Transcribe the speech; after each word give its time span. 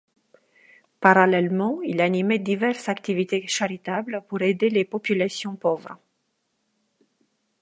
Parallèlement, 0.99 1.83
il 1.83 2.01
animait 2.01 2.39
diverses 2.39 2.89
activités 2.89 3.45
charitables 3.45 4.23
pour 4.27 4.41
aider 4.41 4.71
les 4.71 4.83
populations 4.83 5.55
pauvres. 5.55 5.99